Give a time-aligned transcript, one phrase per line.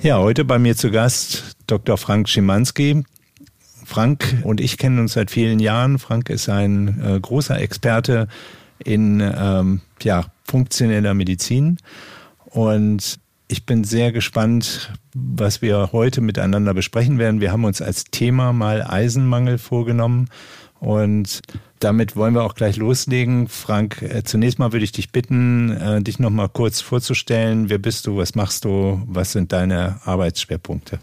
[0.00, 1.98] Ja, heute bei mir zu Gast Dr.
[1.98, 3.02] Frank Schimanski.
[3.84, 5.98] Frank und ich kennen uns seit vielen Jahren.
[5.98, 8.28] Frank ist ein äh, großer Experte
[8.78, 11.78] in ähm, ja, funktioneller Medizin.
[12.44, 13.18] Und
[13.48, 17.40] ich bin sehr gespannt, was wir heute miteinander besprechen werden.
[17.40, 20.28] Wir haben uns als Thema mal Eisenmangel vorgenommen.
[20.78, 21.40] Und
[21.80, 23.48] damit wollen wir auch gleich loslegen.
[23.48, 27.70] Frank, äh, zunächst mal würde ich dich bitten, äh, dich noch mal kurz vorzustellen.
[27.70, 28.16] Wer bist du?
[28.16, 29.02] Was machst du?
[29.06, 30.98] Was sind deine Arbeitsschwerpunkte?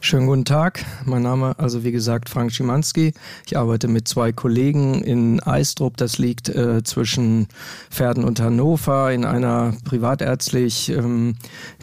[0.00, 0.84] Schönen guten Tag.
[1.06, 3.14] Mein Name, also wie gesagt, Frank Schimanski.
[3.46, 5.96] Ich arbeite mit zwei Kollegen in Eistrup.
[5.96, 7.48] Das liegt äh, zwischen
[7.90, 11.34] Pferden und Hannover in einer privatärztlich ähm,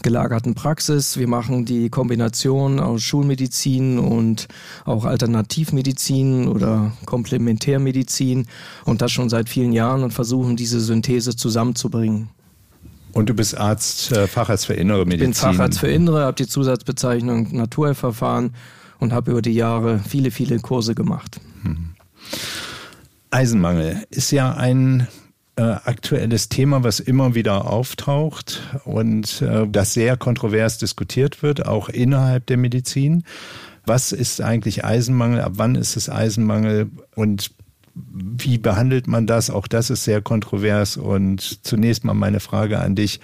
[0.02, 1.18] gelagerten Praxis.
[1.18, 4.48] Wir machen die Kombination aus Schulmedizin und
[4.86, 8.48] auch Alternativmedizin oder Komplementärmedizin
[8.86, 12.30] und das schon seit vielen Jahren und versuchen diese Synthese zusammenzubringen.
[13.16, 15.32] Und du bist Arzt, äh, Facharzt für Innere Medizin.
[15.32, 18.54] Ich bin Facharzt für Innere, habe die Zusatzbezeichnung Naturverfahren
[19.00, 21.40] und habe über die Jahre viele, viele Kurse gemacht.
[21.64, 21.92] Hm.
[23.32, 25.08] Eisenmangel ist ja ein
[25.56, 31.88] äh, aktuelles Thema, was immer wieder auftaucht und äh, das sehr kontrovers diskutiert wird, auch
[31.88, 33.24] innerhalb der Medizin.
[33.86, 35.40] Was ist eigentlich Eisenmangel?
[35.40, 36.90] Ab wann ist es Eisenmangel?
[37.16, 37.52] Und
[37.96, 39.50] wie behandelt man das?
[39.50, 40.98] Auch das ist sehr kontrovers.
[40.98, 43.20] Und zunächst mal meine Frage an dich.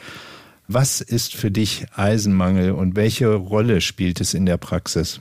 [0.67, 5.19] Was ist für dich Eisenmangel und welche Rolle spielt es in der Praxis?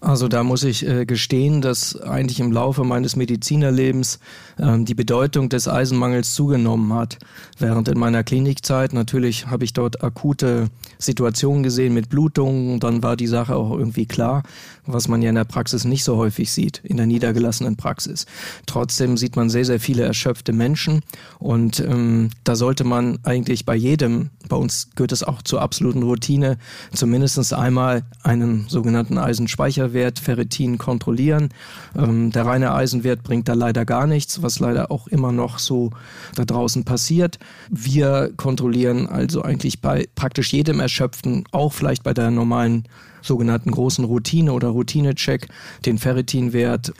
[0.00, 4.18] Also da muss ich äh, gestehen, dass eigentlich im Laufe meines Medizinerlebens
[4.60, 7.18] die Bedeutung des Eisenmangels zugenommen hat.
[7.58, 13.16] Während in meiner Klinikzeit natürlich habe ich dort akute Situationen gesehen mit Blutungen, dann war
[13.16, 14.42] die Sache auch irgendwie klar,
[14.86, 18.26] was man ja in der Praxis nicht so häufig sieht, in der niedergelassenen Praxis.
[18.66, 21.02] Trotzdem sieht man sehr, sehr viele erschöpfte Menschen
[21.38, 26.02] und ähm, da sollte man eigentlich bei jedem, bei uns gehört es auch zur absoluten
[26.02, 26.58] Routine,
[26.92, 31.50] zumindest einmal einen sogenannten Eisenspeicher Wert Ferritin kontrollieren.
[31.96, 35.90] Ähm, der reine Eisenwert bringt da leider gar nichts, was leider auch immer noch so
[36.34, 37.38] da draußen passiert.
[37.70, 42.84] Wir kontrollieren also eigentlich bei praktisch jedem Erschöpften, auch vielleicht bei der normalen
[43.22, 45.48] sogenannten großen Routine oder Routinecheck,
[45.86, 46.92] den Ferritinwert.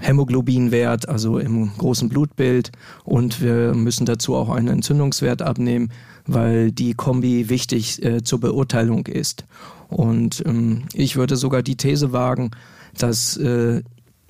[0.00, 2.72] Hämoglobinwert, also im großen Blutbild.
[3.04, 5.92] Und wir müssen dazu auch einen Entzündungswert abnehmen,
[6.26, 9.44] weil die Kombi wichtig äh, zur Beurteilung ist.
[9.86, 12.50] Und ähm, ich würde sogar die These wagen,
[12.98, 13.84] dass äh,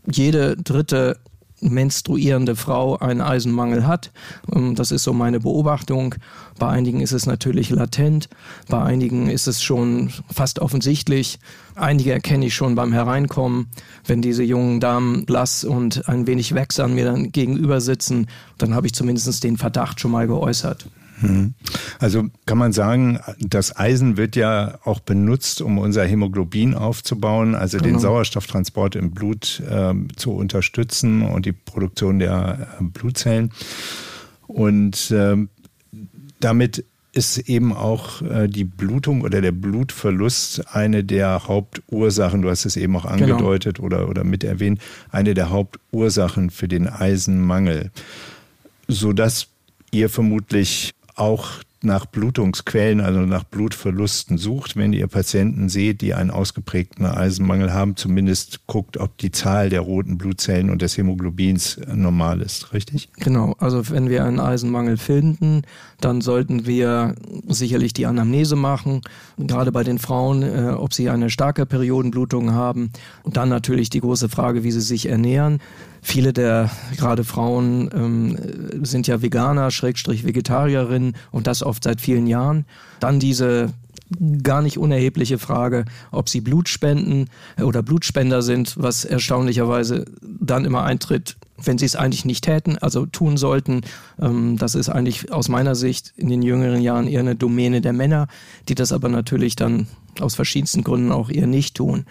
[0.05, 1.17] jede dritte
[1.61, 4.13] menstruierende Frau einen Eisenmangel hat.
[4.55, 6.15] Ähm, das ist so meine Beobachtung.
[6.59, 8.29] Bei einigen ist es natürlich latent,
[8.69, 11.39] bei einigen ist es schon fast offensichtlich.
[11.75, 13.69] Einige erkenne ich schon beim Hereinkommen,
[14.07, 18.29] wenn diese jungen Damen blass und ein wenig wächsern mir dann gegenüber sitzen,
[18.59, 20.87] dann habe ich zumindest den Verdacht schon mal geäußert.
[21.21, 21.55] Mhm.
[21.99, 27.79] Also kann man sagen, das Eisen wird ja auch benutzt, um unser Hämoglobin aufzubauen, also
[27.79, 27.91] genau.
[27.91, 33.53] den Sauerstofftransport im Blut äh, zu unterstützen und die Produktion der äh, Blutzellen.
[34.47, 35.37] Und äh,
[36.41, 36.85] damit
[37.17, 42.77] ist eben auch äh, die Blutung oder der Blutverlust eine der Hauptursachen, du hast es
[42.77, 43.37] eben auch genau.
[43.37, 43.87] angedeutet genau.
[43.87, 47.91] oder, oder mit erwähnt, eine der Hauptursachen für den Eisenmangel.
[48.87, 49.49] Sodass
[49.91, 56.31] ihr vermutlich auch nach Blutungsquellen, also nach Blutverlusten sucht, wenn ihr Patienten seht, die einen
[56.31, 62.43] ausgeprägten Eisenmangel haben, zumindest guckt, ob die Zahl der roten Blutzellen und des Hämoglobins normal
[62.43, 63.09] ist, richtig?
[63.17, 65.63] Genau, also wenn wir einen Eisenmangel finden,
[66.01, 67.15] dann sollten wir
[67.49, 69.01] sicherlich die Anamnese machen,
[69.39, 72.91] gerade bei den Frauen, äh, ob sie eine starke Periodenblutung haben
[73.23, 75.61] und dann natürlich die große Frage, wie sie sich ernähren.
[76.03, 78.39] Viele der gerade Frauen ähm,
[78.85, 82.65] sind ja Veganer, Schrägstrich Vegetarierinnen und das oft seit vielen Jahren.
[83.01, 83.69] Dann diese
[84.43, 87.29] gar nicht unerhebliche Frage, ob sie Blut spenden
[87.61, 93.05] oder Blutspender sind, was erstaunlicherweise dann immer eintritt, wenn sie es eigentlich nicht täten, also
[93.05, 93.83] tun sollten.
[94.21, 97.93] Ähm, das ist eigentlich aus meiner Sicht in den jüngeren Jahren eher eine Domäne der
[97.93, 98.29] Männer,
[98.69, 99.89] die das aber natürlich dann
[100.21, 102.07] aus verschiedensten Gründen auch eher nicht tun.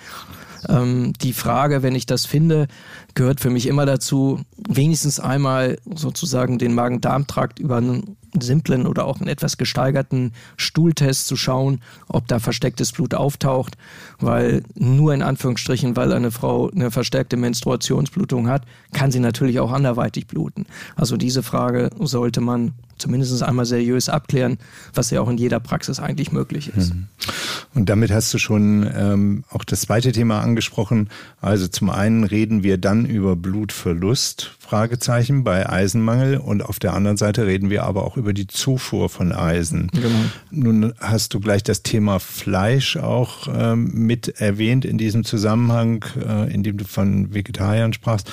[0.67, 2.67] Ähm, die Frage, wenn ich das finde,
[3.13, 9.19] gehört für mich immer dazu, wenigstens einmal sozusagen den Magen-Darm-Trakt über einen simplen oder auch
[9.19, 13.77] einen etwas gesteigerten Stuhltest zu schauen, ob da verstecktes Blut auftaucht,
[14.19, 19.71] weil nur in Anführungsstrichen, weil eine Frau eine verstärkte Menstruationsblutung hat, kann sie natürlich auch
[19.71, 20.65] anderweitig bluten.
[20.95, 24.57] Also diese Frage sollte man zumindest einmal seriös abklären,
[24.93, 26.93] was ja auch in jeder Praxis eigentlich möglich ist.
[26.93, 27.07] Mhm.
[27.73, 31.09] Und damit hast du schon ähm, auch das zweite Thema angesprochen.
[31.41, 36.37] Also zum einen reden wir dann über Blutverlust, Fragezeichen, bei Eisenmangel.
[36.37, 39.89] Und auf der anderen Seite reden wir aber auch über die Zufuhr von Eisen.
[39.93, 40.09] Genau.
[40.51, 46.53] Nun hast du gleich das Thema Fleisch auch ähm, mit erwähnt in diesem Zusammenhang, äh,
[46.53, 48.31] in dem du von Vegetariern sprachst.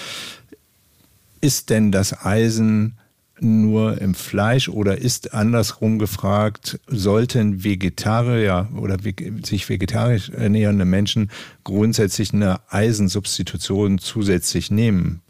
[1.40, 2.94] Ist denn das Eisen
[3.42, 8.96] nur im Fleisch oder ist andersrum gefragt, sollten Vegetarier oder
[9.42, 11.30] sich vegetarisch ernährende Menschen
[11.64, 15.22] grundsätzlich eine Eisensubstitution zusätzlich nehmen?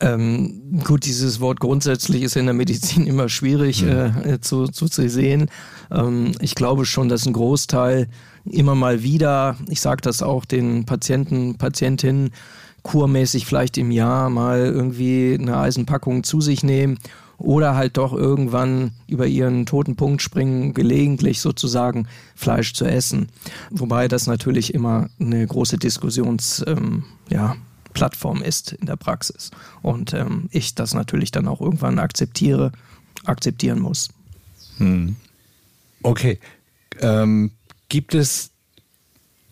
[0.00, 4.12] Ähm, gut, dieses Wort grundsätzlich ist in der Medizin immer schwierig mhm.
[4.24, 5.50] äh, zu, zu, zu sehen.
[5.90, 8.08] Ähm, ich glaube schon, dass ein Großteil
[8.44, 12.30] immer mal wieder, ich sage das auch den Patienten, Patientinnen,
[12.82, 16.98] kurmäßig vielleicht im Jahr mal irgendwie eine Eisenpackung zu sich nehmen
[17.38, 23.28] oder halt doch irgendwann über ihren toten Punkt springen, gelegentlich sozusagen Fleisch zu essen.
[23.70, 27.56] Wobei das natürlich immer eine große Diskussions, ähm, ja,
[28.42, 29.50] ist in der Praxis.
[29.82, 32.70] Und ähm, ich das natürlich dann auch irgendwann akzeptiere,
[33.24, 34.08] akzeptieren muss.
[34.76, 35.16] Hm.
[36.02, 36.38] Okay.
[37.00, 37.50] Ähm,
[37.88, 38.50] gibt es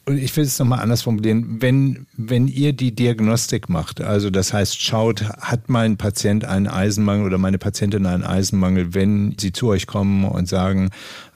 [0.08, 4.52] und ich will es nochmal anders formulieren, wenn, wenn ihr die Diagnostik macht, also das
[4.52, 9.66] heißt, schaut, hat mein Patient einen Eisenmangel oder meine Patientin einen Eisenmangel, wenn sie zu
[9.66, 10.90] euch kommen und sagen,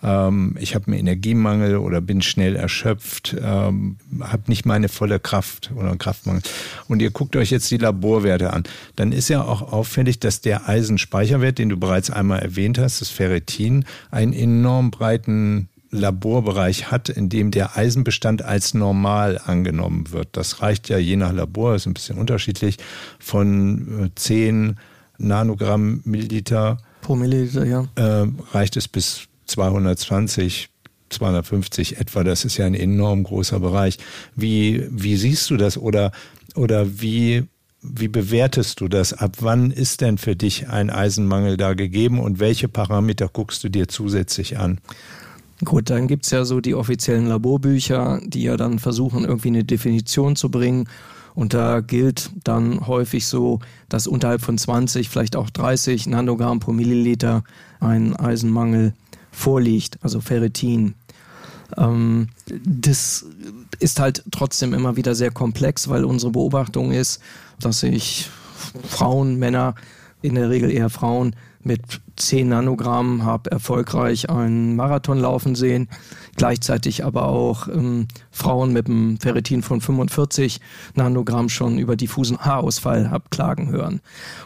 [0.04, 5.72] ähm, ich habe einen Energiemangel oder bin schnell erschöpft, ähm, habe nicht meine volle Kraft
[5.74, 6.42] oder Kraftmangel.
[6.86, 8.62] Und ihr guckt euch jetzt die Laborwerte an,
[8.94, 13.08] dann ist ja auch auffällig, dass der Eisenspeicherwert, den du bereits einmal erwähnt hast, das
[13.08, 20.28] Ferritin, einen enorm breiten Laborbereich hat, in dem der Eisenbestand als normal angenommen wird.
[20.32, 22.76] Das reicht ja je nach Labor, ist ein bisschen unterschiedlich,
[23.18, 24.74] von 10 äh,
[25.18, 27.88] Nanogramm Milliliter pro Milliliter, ja.
[27.96, 30.68] Äh, reicht es bis 220,
[31.08, 32.22] 250 etwa.
[32.22, 33.98] Das ist ja ein enorm großer Bereich.
[34.36, 36.12] Wie, wie siehst du das oder,
[36.54, 37.48] oder wie
[37.82, 39.14] wie bewertest du das?
[39.14, 43.70] Ab wann ist denn für dich ein Eisenmangel da gegeben und welche Parameter guckst du
[43.70, 44.80] dir zusätzlich an?
[45.64, 50.34] Gut, dann gibt's ja so die offiziellen Laborbücher, die ja dann versuchen, irgendwie eine Definition
[50.36, 50.88] zu bringen.
[51.34, 56.72] Und da gilt dann häufig so, dass unterhalb von 20, vielleicht auch 30 Nanogramm pro
[56.72, 57.44] Milliliter
[57.78, 58.94] ein Eisenmangel
[59.30, 60.94] vorliegt, also Ferritin.
[61.76, 62.28] Ähm,
[62.64, 63.26] das
[63.78, 67.20] ist halt trotzdem immer wieder sehr komplex, weil unsere Beobachtung ist,
[67.60, 68.28] dass sich
[68.88, 69.74] Frauen, Männer,
[70.22, 75.88] in der Regel eher Frauen, mit 10 Nanogramm habe erfolgreich einen Marathon laufen sehen,
[76.36, 80.60] gleichzeitig aber auch ähm, Frauen mit einem Ferritin von 45
[80.94, 84.00] Nanogramm schon über diffusen Haarausfall habe klagen hören.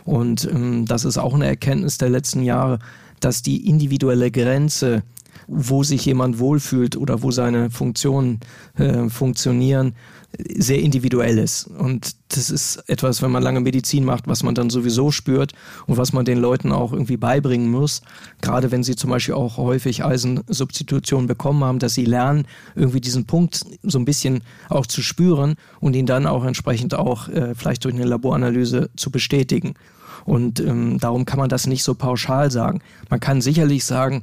[0.04, 2.80] Und ähm, das ist auch eine Erkenntnis der letzten Jahre,
[3.20, 5.02] dass die individuelle Grenze
[5.46, 8.40] wo sich jemand wohlfühlt oder wo seine Funktionen
[8.76, 9.94] äh, funktionieren,
[10.56, 11.66] sehr individuell ist.
[11.66, 15.52] Und das ist etwas, wenn man lange Medizin macht, was man dann sowieso spürt
[15.86, 18.02] und was man den Leuten auch irgendwie beibringen muss.
[18.40, 23.26] Gerade wenn sie zum Beispiel auch häufig Eisensubstitution bekommen haben, dass sie lernen, irgendwie diesen
[23.26, 27.84] Punkt so ein bisschen auch zu spüren und ihn dann auch entsprechend auch äh, vielleicht
[27.84, 29.74] durch eine Laboranalyse zu bestätigen.
[30.24, 32.80] Und ähm, darum kann man das nicht so pauschal sagen.
[33.10, 34.22] Man kann sicherlich sagen,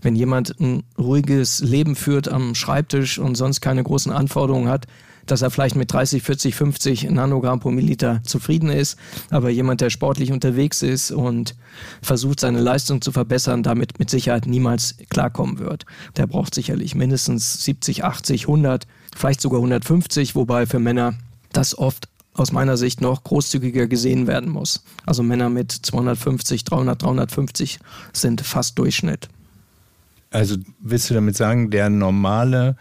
[0.00, 4.86] wenn jemand ein ruhiges Leben führt am Schreibtisch und sonst keine großen Anforderungen hat,
[5.26, 8.98] dass er vielleicht mit 30, 40, 50 Nanogramm pro Milliliter zufrieden ist.
[9.30, 11.54] Aber jemand, der sportlich unterwegs ist und
[12.02, 15.86] versucht, seine Leistung zu verbessern, damit mit Sicherheit niemals klarkommen wird.
[16.16, 21.14] Der braucht sicherlich mindestens 70, 80, 100, vielleicht sogar 150, wobei für Männer
[21.52, 24.84] das oft aus meiner Sicht noch großzügiger gesehen werden muss.
[25.04, 27.78] Also Männer mit 250, 300, 350
[28.12, 29.28] sind fast Durchschnitt.
[30.30, 32.76] Also willst du damit sagen, der normale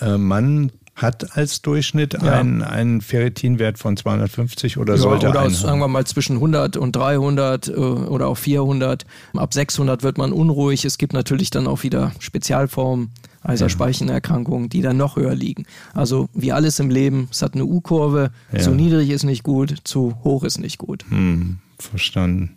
[0.00, 2.32] äh, Mann hat als Durchschnitt ja.
[2.32, 6.78] einen, einen Ferritinwert von 250 oder ja, sollte oder aus, sagen wir mal zwischen 100
[6.78, 9.04] und 300 äh, oder auch 400.
[9.34, 10.86] Ab 600 wird man unruhig.
[10.86, 13.10] Es gibt natürlich dann auch wieder Spezialformen,
[13.42, 15.66] Eiserspeichenerkrankungen, die dann noch höher liegen.
[15.92, 18.30] Also wie alles im Leben, es hat eine U-Kurve.
[18.50, 18.60] Ja.
[18.60, 21.04] Zu niedrig ist nicht gut, zu hoch ist nicht gut.
[21.10, 22.56] Hm, verstanden.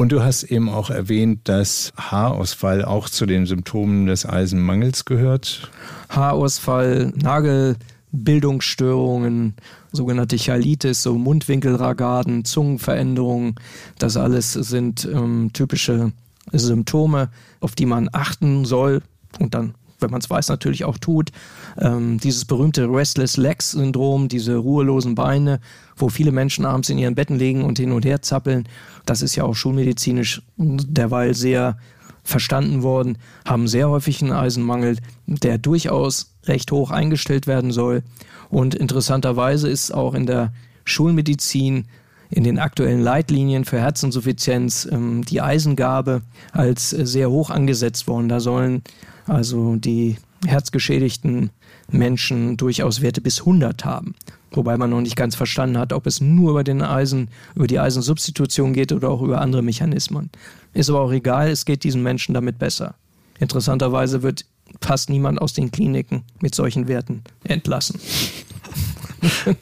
[0.00, 5.72] Und du hast eben auch erwähnt, dass Haarausfall auch zu den Symptomen des Eisenmangels gehört.
[6.08, 9.56] Haarausfall, Nagelbildungsstörungen,
[9.90, 13.56] sogenannte Chalitis, so Mundwinkelragaden, Zungenveränderungen,
[13.98, 16.12] das alles sind ähm, typische
[16.52, 19.02] Symptome, auf die man achten soll
[19.40, 21.30] und dann wenn man es weiß, natürlich auch tut.
[21.78, 25.60] Ähm, dieses berühmte Restless Legs Syndrom, diese ruhelosen Beine,
[25.96, 28.68] wo viele Menschen abends in ihren Betten liegen und hin und her zappeln,
[29.06, 31.76] das ist ja auch schulmedizinisch derweil sehr
[32.24, 38.02] verstanden worden, haben sehr häufig einen Eisenmangel, der durchaus recht hoch eingestellt werden soll.
[38.50, 40.52] Und interessanterweise ist auch in der
[40.84, 41.86] Schulmedizin
[42.30, 48.28] in den aktuellen Leitlinien für Herzinsuffizienz ähm, die Eisengabe als sehr hoch angesetzt worden.
[48.28, 48.82] Da sollen
[49.28, 50.16] also die
[50.46, 51.50] herzgeschädigten
[51.90, 54.14] Menschen durchaus Werte bis 100 haben.
[54.50, 57.78] Wobei man noch nicht ganz verstanden hat, ob es nur über den Eisen, über die
[57.78, 60.30] Eisensubstitution geht oder auch über andere Mechanismen.
[60.72, 62.94] Ist aber auch egal, es geht diesen Menschen damit besser.
[63.38, 64.46] Interessanterweise wird
[64.80, 68.00] fast niemand aus den Kliniken mit solchen Werten entlassen.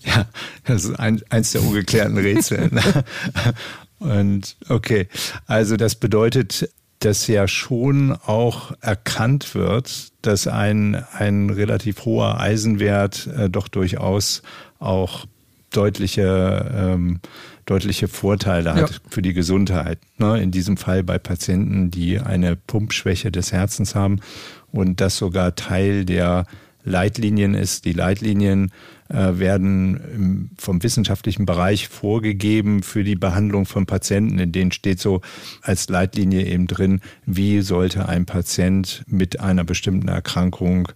[0.00, 0.26] ja,
[0.64, 2.70] das ist ein, eins der ungeklärten Rätsel.
[3.98, 5.08] Und okay,
[5.46, 6.68] also das bedeutet,
[7.00, 14.42] dass ja schon auch erkannt wird, dass ein, ein relativ hoher Eisenwert äh, doch durchaus
[14.78, 15.26] auch
[15.70, 17.20] deutliche, ähm,
[17.66, 18.96] deutliche Vorteile hat ja.
[19.08, 19.98] für die Gesundheit.
[20.18, 20.40] Ne?
[20.40, 24.20] In diesem Fall bei Patienten, die eine Pumpschwäche des Herzens haben
[24.72, 26.46] und das sogar Teil der
[26.86, 27.84] Leitlinien ist.
[27.84, 28.72] Die Leitlinien
[29.08, 34.38] äh, werden vom wissenschaftlichen Bereich vorgegeben für die Behandlung von Patienten.
[34.38, 35.20] In denen steht so
[35.62, 40.88] als Leitlinie eben drin, wie sollte ein Patient mit einer bestimmten Erkrankung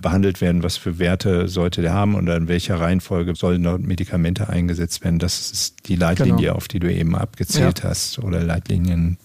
[0.00, 4.48] behandelt werden, was für Werte sollte der haben und in welcher Reihenfolge sollen dort Medikamente
[4.48, 5.18] eingesetzt werden.
[5.18, 6.54] Das ist die Leitlinie, genau.
[6.54, 7.90] auf die du eben abgezählt ja.
[7.90, 9.18] hast oder Leitlinien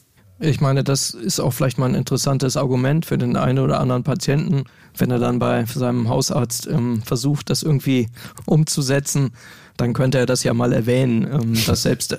[0.44, 4.04] ich meine, das ist auch vielleicht mal ein interessantes Argument für den einen oder anderen
[4.04, 4.66] Patienten,
[4.98, 8.08] wenn er dann bei seinem Hausarzt ähm, versucht, das irgendwie
[8.46, 9.32] umzusetzen,
[9.78, 12.18] dann könnte er das ja mal erwähnen, ähm, dass selbst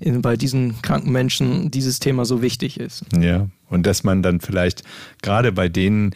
[0.00, 3.04] in, bei diesen kranken Menschen dieses Thema so wichtig ist.
[3.18, 4.82] Ja, und dass man dann vielleicht
[5.22, 6.14] gerade bei denen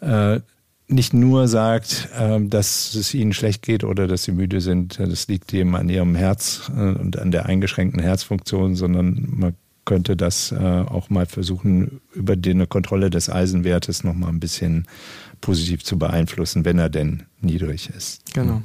[0.00, 0.40] äh,
[0.86, 5.28] nicht nur sagt, äh, dass es ihnen schlecht geht oder dass sie müde sind, das
[5.28, 10.52] liegt eben an ihrem Herz äh, und an der eingeschränkten Herzfunktion, sondern man könnte das
[10.52, 14.86] äh, auch mal versuchen, über die eine Kontrolle des Eisenwertes nochmal ein bisschen
[15.40, 18.22] positiv zu beeinflussen, wenn er denn niedrig ist.
[18.32, 18.62] Genau.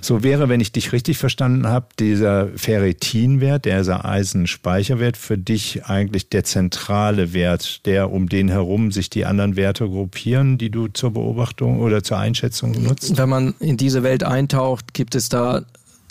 [0.00, 6.30] So wäre, wenn ich dich richtig verstanden habe, dieser Ferritinwert, dieser Eisenspeicherwert, für dich eigentlich
[6.30, 11.12] der zentrale Wert, der um den herum sich die anderen Werte gruppieren, die du zur
[11.12, 13.18] Beobachtung oder zur Einschätzung nutzt?
[13.18, 15.66] Wenn man in diese Welt eintaucht, gibt es da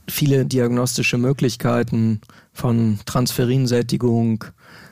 [0.08, 2.22] viele diagnostische Möglichkeiten
[2.54, 4.46] von Transferinsättigung,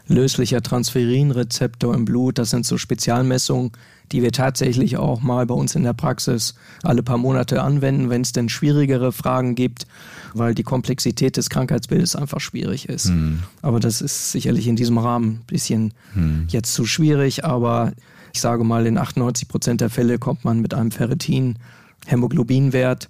[0.07, 2.37] löslicher Transferinrezeptor im Blut.
[2.37, 3.71] Das sind so Spezialmessungen,
[4.11, 8.21] die wir tatsächlich auch mal bei uns in der Praxis alle paar Monate anwenden, wenn
[8.21, 9.87] es denn schwierigere Fragen gibt,
[10.33, 13.07] weil die Komplexität des Krankheitsbildes einfach schwierig ist.
[13.07, 13.43] Hm.
[13.61, 16.47] Aber das ist sicherlich in diesem Rahmen ein bisschen hm.
[16.49, 17.93] jetzt zu schwierig, aber
[18.33, 21.59] ich sage mal, in 98 Prozent der Fälle kommt man mit einem Ferritin
[22.07, 23.09] Hämoglobinwert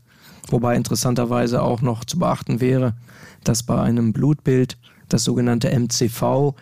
[0.49, 2.95] Wobei interessanterweise auch noch zu beachten wäre,
[3.43, 4.77] dass bei einem Blutbild
[5.09, 6.55] das sogenannte MCV,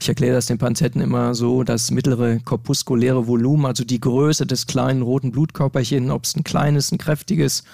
[0.00, 4.66] ich erkläre das den Panzetten immer so, das mittlere korpuskuläre Volumen, also die Größe des
[4.66, 7.64] kleinen roten Blutkörperchen, ob es ein kleines, ein kräftiges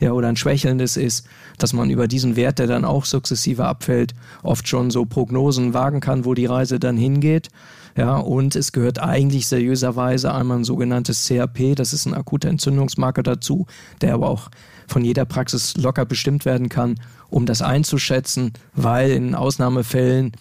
[0.00, 1.26] ja, oder ein schwächelndes ist,
[1.58, 6.00] dass man über diesen Wert, der dann auch sukzessive abfällt, oft schon so Prognosen wagen
[6.00, 7.48] kann, wo die Reise dann hingeht.
[7.96, 13.22] Ja, und es gehört eigentlich seriöserweise einmal ein sogenanntes CRP, das ist ein akuter Entzündungsmarker
[13.22, 13.66] dazu,
[14.00, 14.48] der aber auch
[14.86, 16.94] von jeder Praxis locker bestimmt werden kann,
[17.32, 20.32] um das einzuschätzen, weil in Ausnahmefällen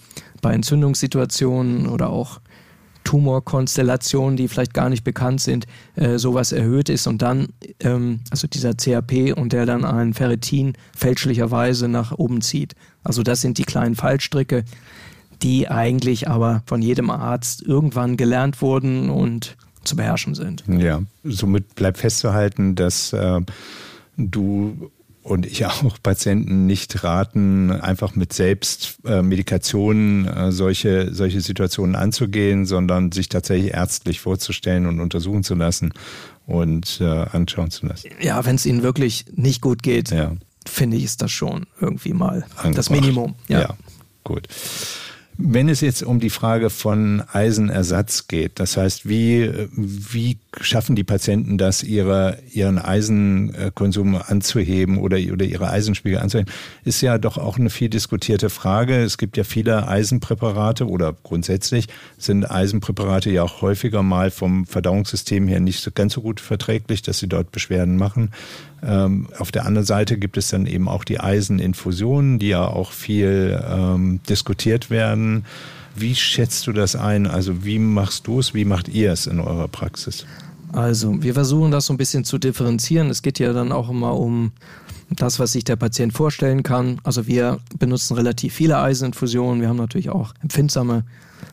[0.41, 2.41] bei Entzündungssituationen oder auch
[3.05, 7.47] Tumorkonstellationen, die vielleicht gar nicht bekannt sind, äh, sowas erhöht ist und dann,
[7.79, 12.75] ähm, also dieser CRP und der dann ein Ferritin fälschlicherweise nach oben zieht.
[13.03, 14.65] Also das sind die kleinen Fallstricke,
[15.41, 20.63] die eigentlich aber von jedem Arzt irgendwann gelernt wurden und zu beherrschen sind.
[20.67, 23.39] Ja, somit bleibt festzuhalten, dass äh,
[24.17, 24.91] du
[25.23, 33.11] und ich auch Patienten nicht raten, einfach mit Selbstmedikationen äh, solche, solche Situationen anzugehen, sondern
[33.11, 35.93] sich tatsächlich ärztlich vorzustellen und untersuchen zu lassen
[36.45, 38.09] und äh, anschauen zu lassen.
[38.19, 40.35] Ja, wenn es ihnen wirklich nicht gut geht, ja.
[40.67, 42.77] finde ich, ist das schon irgendwie mal Angebracht.
[42.77, 43.35] das Minimum.
[43.47, 43.77] Ja, ja
[44.23, 44.47] gut.
[45.37, 51.03] Wenn es jetzt um die Frage von Eisenersatz geht, das heißt, wie, wie schaffen die
[51.03, 56.51] Patienten das, ihre, ihren Eisenkonsum anzuheben oder, oder ihre Eisenspiegel anzuheben,
[56.83, 59.01] ist ja doch auch eine viel diskutierte Frage.
[59.01, 65.47] Es gibt ja viele Eisenpräparate oder grundsätzlich sind Eisenpräparate ja auch häufiger mal vom Verdauungssystem
[65.47, 68.31] her nicht so ganz so gut verträglich, dass sie dort Beschwerden machen.
[68.83, 72.91] Ähm, auf der anderen Seite gibt es dann eben auch die Eiseninfusionen, die ja auch
[72.91, 75.45] viel ähm, diskutiert werden.
[75.95, 77.27] Wie schätzt du das ein?
[77.27, 78.53] Also wie machst du es?
[78.53, 80.25] Wie macht ihr es in eurer Praxis?
[80.71, 83.09] Also wir versuchen das so ein bisschen zu differenzieren.
[83.09, 84.51] Es geht ja dann auch immer um
[85.15, 86.99] das, was sich der Patient vorstellen kann.
[87.03, 89.61] Also wir benutzen relativ viele Eiseninfusionen.
[89.61, 91.03] Wir haben natürlich auch empfindsame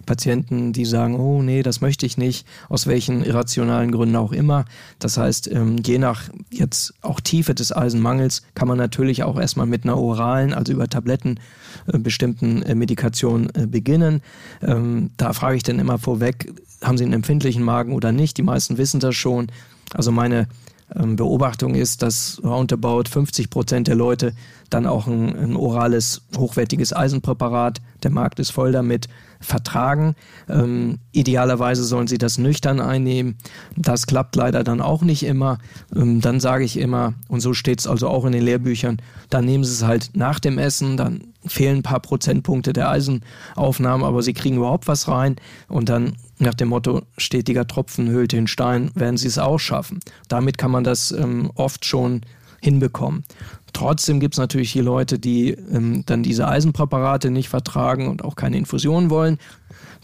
[0.06, 4.64] Patienten, die sagen, oh nee, das möchte ich nicht, aus welchen irrationalen Gründen auch immer.
[4.98, 9.66] Das heißt, ähm, je nach jetzt auch Tiefe des Eisenmangels kann man natürlich auch erstmal
[9.66, 11.40] mit einer oralen, also über Tabletten
[11.86, 14.22] äh, bestimmten äh, Medikation äh, beginnen.
[14.62, 18.36] Ähm, da frage ich dann immer vorweg, haben Sie einen empfindlichen Magen oder nicht?
[18.38, 19.48] Die meisten wissen das schon.
[19.94, 20.48] Also meine
[20.94, 24.32] Beobachtung ist, dass roundabout 50 Prozent der Leute
[24.70, 29.08] dann auch ein, ein, orales, hochwertiges Eisenpräparat, der Markt ist voll damit,
[29.40, 30.14] vertragen.
[30.48, 33.36] Ähm, idealerweise sollen sie das nüchtern einnehmen.
[33.76, 35.58] Das klappt leider dann auch nicht immer.
[35.94, 38.98] Ähm, dann sage ich immer, und so steht es also auch in den Lehrbüchern,
[39.30, 44.04] dann nehmen sie es halt nach dem Essen, dann fehlen ein paar Prozentpunkte der Eisenaufnahme,
[44.04, 45.36] aber sie kriegen überhaupt was rein
[45.68, 50.00] und dann nach dem Motto, stetiger Tropfen hüllt den Stein, werden sie es auch schaffen.
[50.28, 52.22] Damit kann man das ähm, oft schon
[52.60, 53.24] hinbekommen.
[53.72, 58.36] Trotzdem gibt es natürlich die Leute, die ähm, dann diese Eisenpräparate nicht vertragen und auch
[58.36, 59.38] keine Infusion wollen.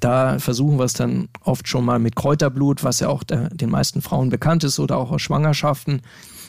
[0.00, 3.70] Da versuchen wir es dann oft schon mal mit Kräuterblut, was ja auch der, den
[3.70, 6.02] meisten Frauen bekannt ist oder auch aus Schwangerschaften.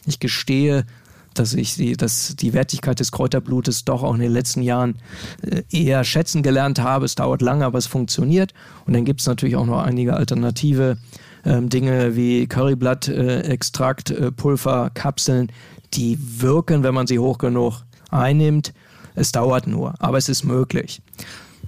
[0.05, 0.85] Ich gestehe,
[1.33, 4.95] dass ich die, dass die Wertigkeit des Kräuterblutes doch auch in den letzten Jahren
[5.41, 7.05] äh, eher schätzen gelernt habe.
[7.05, 8.53] Es dauert lange, aber es funktioniert.
[8.85, 10.97] Und dann gibt es natürlich auch noch einige alternative
[11.45, 15.51] ähm, Dinge wie Curryblattextrakt, äh, Pulver, Kapseln,
[15.95, 18.73] die wirken, wenn man sie hoch genug einnimmt.
[19.15, 21.01] Es dauert nur, aber es ist möglich.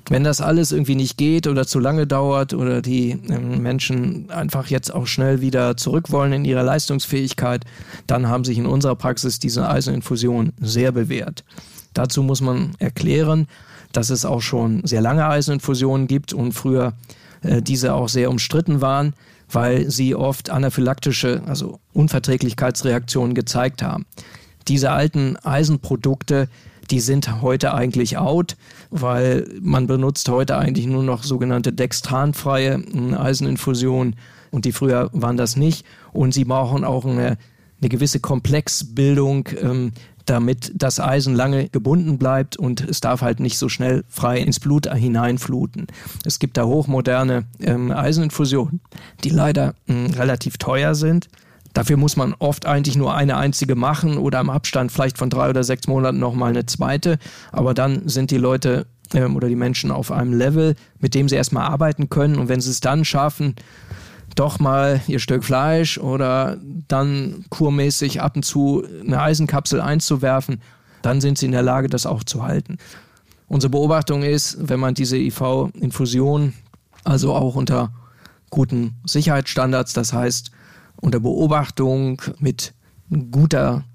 [0.09, 4.67] Wenn das alles irgendwie nicht geht oder zu lange dauert oder die ähm, Menschen einfach
[4.67, 7.65] jetzt auch schnell wieder zurück wollen in ihrer Leistungsfähigkeit,
[8.05, 11.43] dann haben sich in unserer Praxis diese Eiseninfusion sehr bewährt.
[11.93, 13.47] Dazu muss man erklären,
[13.91, 16.93] dass es auch schon sehr lange Eiseninfusionen gibt und früher
[17.41, 19.13] äh, diese auch sehr umstritten waren
[19.51, 24.05] weil sie oft anaphylaktische, also Unverträglichkeitsreaktionen gezeigt haben.
[24.67, 26.49] Diese alten Eisenprodukte,
[26.91, 28.57] die sind heute eigentlich out,
[28.89, 32.81] weil man benutzt heute eigentlich nur noch sogenannte dextranfreie
[33.17, 34.15] Eiseninfusionen
[34.51, 35.85] und die früher waren das nicht.
[36.13, 37.37] Und sie brauchen auch eine,
[37.81, 39.91] eine gewisse Komplexbildung, ähm,
[40.25, 44.59] damit das Eisen lange gebunden bleibt und es darf halt nicht so schnell frei ins
[44.59, 45.87] Blut hineinfluten.
[46.25, 48.81] Es gibt da hochmoderne ähm, Eiseninfusionen,
[49.23, 51.29] die leider äh, relativ teuer sind.
[51.73, 55.49] Dafür muss man oft eigentlich nur eine einzige machen oder im Abstand vielleicht von drei
[55.49, 57.19] oder sechs Monaten nochmal eine zweite.
[57.51, 61.35] Aber dann sind die Leute ähm, oder die Menschen auf einem Level, mit dem sie
[61.35, 62.37] erstmal arbeiten können.
[62.37, 63.55] Und wenn sie es dann schaffen,
[64.35, 70.61] doch mal ihr Stück Fleisch oder dann kurmäßig ab und zu eine Eisenkapsel einzuwerfen,
[71.01, 72.77] dann sind sie in der Lage, das auch zu halten.
[73.47, 76.53] Unsere Beobachtung ist, wenn man diese IV-Infusion,
[77.03, 77.91] also auch unter
[78.49, 80.51] guten Sicherheitsstandards, das heißt
[80.97, 82.73] unter Beobachtung mit
[83.31, 83.85] guter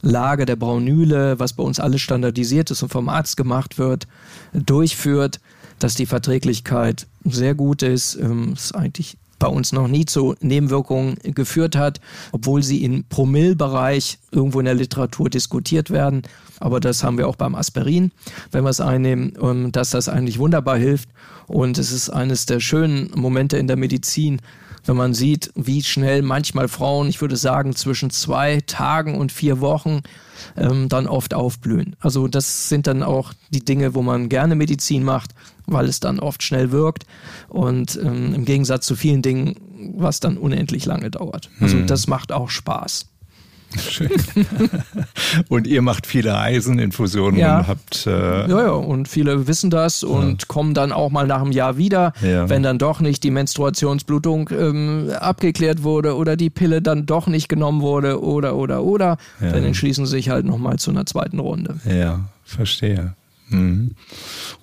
[0.00, 4.06] Lage der Braunüle, was bei uns alles standardisiert ist und vom Arzt gemacht wird,
[4.52, 5.40] durchführt,
[5.78, 8.16] dass die Verträglichkeit sehr gut ist.
[8.16, 12.00] Ähm, ist eigentlich bei uns noch nie zu Nebenwirkungen geführt hat,
[12.32, 16.22] obwohl sie im Promillbereich irgendwo in der Literatur diskutiert werden.
[16.60, 18.10] Aber das haben wir auch beim Aspirin,
[18.50, 21.08] wenn wir es einnehmen, ähm, dass das eigentlich wunderbar hilft.
[21.46, 24.40] Und es ist eines der schönen Momente in der Medizin,
[24.88, 29.60] wenn man sieht, wie schnell manchmal Frauen, ich würde sagen, zwischen zwei Tagen und vier
[29.60, 30.00] Wochen
[30.56, 31.94] ähm, dann oft aufblühen.
[32.00, 35.32] Also das sind dann auch die Dinge, wo man gerne Medizin macht,
[35.66, 37.04] weil es dann oft schnell wirkt
[37.48, 39.56] und ähm, im Gegensatz zu vielen Dingen,
[39.94, 41.50] was dann unendlich lange dauert.
[41.60, 41.86] Also hm.
[41.86, 43.06] das macht auch Spaß.
[43.76, 44.10] Schön.
[45.48, 47.58] und ihr macht viele Eiseninfusionen ja.
[47.58, 48.06] und habt.
[48.06, 50.46] Äh ja, ja, und viele wissen das und ja.
[50.48, 52.48] kommen dann auch mal nach einem Jahr wieder, ja.
[52.48, 57.48] wenn dann doch nicht die Menstruationsblutung ähm, abgeklärt wurde oder die Pille dann doch nicht
[57.48, 59.18] genommen wurde oder, oder, oder.
[59.40, 61.76] Dann entschließen sie sich halt nochmal zu einer zweiten Runde.
[61.84, 63.14] Ja, verstehe.
[63.48, 63.92] Mhm.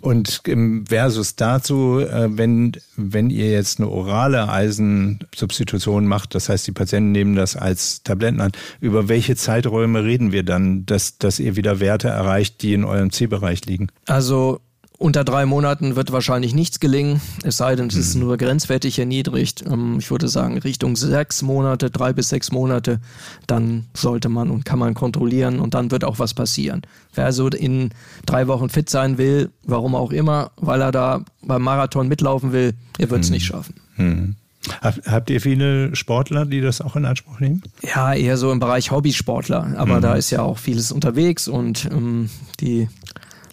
[0.01, 6.67] Und im Versus dazu, äh, wenn, wenn ihr jetzt eine orale Eisensubstitution macht, das heißt,
[6.67, 11.39] die Patienten nehmen das als Tabletten an, über welche Zeiträume reden wir dann, dass, dass
[11.39, 13.87] ihr wieder Werte erreicht, die in eurem Zielbereich liegen?
[14.05, 14.61] Also
[14.97, 18.21] unter drei Monaten wird wahrscheinlich nichts gelingen, es sei denn, es ist mhm.
[18.21, 19.63] nur grenzwertig erniedrigt.
[19.65, 22.99] Ähm, ich würde sagen, Richtung sechs Monate, drei bis sechs Monate,
[23.47, 26.81] dann sollte man und kann man kontrollieren und dann wird auch was passieren.
[27.13, 27.89] Wer also in
[28.25, 32.73] drei Wochen fit sein will, warum auch immer, weil er da beim Marathon mitlaufen will,
[32.97, 33.34] er wird es mhm.
[33.34, 33.75] nicht schaffen.
[33.97, 34.36] Mhm.
[34.81, 37.62] Habt ihr viele Sportler, die das auch in Anspruch nehmen?
[37.84, 39.75] Ja, eher so im Bereich Hobbysportler.
[39.77, 40.01] Aber mhm.
[40.01, 42.29] da ist ja auch vieles unterwegs und ähm,
[42.60, 42.89] die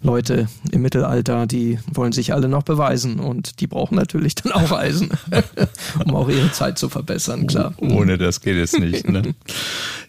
[0.03, 4.73] Leute im Mittelalter, die wollen sich alle noch beweisen und die brauchen natürlich dann auch
[4.73, 5.11] Eisen,
[6.05, 7.75] um auch ihre Zeit zu verbessern, klar.
[7.79, 9.09] Ohne das geht es nicht.
[9.09, 9.35] Ne?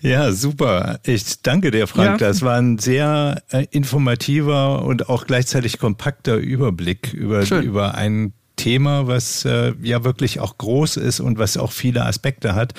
[0.01, 0.99] Ja, super.
[1.05, 2.19] Ich danke dir, Frank.
[2.19, 2.27] Ja.
[2.27, 9.07] Das war ein sehr äh, informativer und auch gleichzeitig kompakter Überblick über, über ein Thema,
[9.07, 12.73] was äh, ja wirklich auch groß ist und was auch viele Aspekte hat.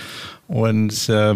[0.49, 1.35] Und äh,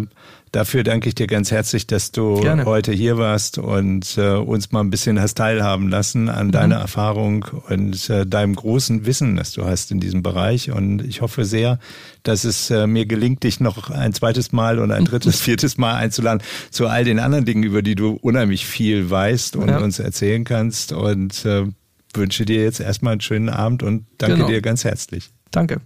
[0.52, 2.64] Dafür danke ich dir ganz herzlich, dass du Gerne.
[2.64, 6.52] heute hier warst und äh, uns mal ein bisschen hast teilhaben lassen an mhm.
[6.52, 10.70] deiner Erfahrung und äh, deinem großen Wissen, das du hast in diesem Bereich.
[10.70, 11.78] Und ich hoffe sehr,
[12.22, 15.94] dass es äh, mir gelingt, dich noch ein zweites Mal und ein drittes, viertes Mal
[15.94, 19.78] einzuladen zu all den anderen Dingen, über die du unheimlich viel weißt und ja.
[19.78, 20.92] uns erzählen kannst.
[20.92, 21.64] Und äh,
[22.14, 24.48] wünsche dir jetzt erstmal einen schönen Abend und danke genau.
[24.48, 25.30] dir ganz herzlich.
[25.50, 25.80] Danke.